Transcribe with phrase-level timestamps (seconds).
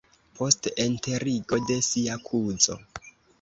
[0.37, 2.79] post enterigo de sia kuzo.